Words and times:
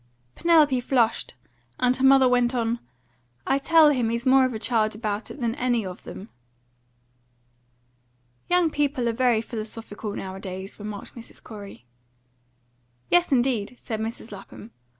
Penelope 0.33 0.79
flushed, 0.79 1.35
and 1.79 1.95
her 1.97 2.03
mother 2.03 2.27
went 2.27 2.55
on: 2.55 2.79
"I 3.45 3.59
tell 3.59 3.91
him 3.91 4.09
he's 4.09 4.25
more 4.25 4.45
of 4.45 4.53
a 4.55 4.57
child 4.57 4.95
about 4.95 5.29
it 5.29 5.39
than 5.39 5.53
any 5.53 5.85
of 5.85 6.05
them." 6.05 6.29
"Young 8.49 8.71
people 8.71 9.07
are 9.07 9.13
very 9.13 9.41
philosophical 9.41 10.15
nowadays," 10.15 10.79
remarked 10.79 11.13
Mrs. 11.13 11.43
Corey. 11.43 11.85
"Yes, 13.11 13.31
indeed," 13.31 13.75
said 13.77 13.99
Mrs. 13.99 14.31
Lapham. 14.31 14.71